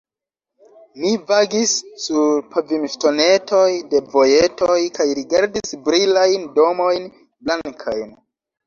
Mi 1.01 1.11
vagis 1.31 1.73
sur 2.05 2.23
la 2.29 2.41
pavimŝtonetoj 2.57 3.69
de 3.93 4.03
vojetoj 4.17 4.81
kaj 4.99 5.09
rigardis 5.21 5.77
la 5.79 5.83
brilajn 5.91 6.53
domojn 6.61 7.11
blankajn. 7.23 8.15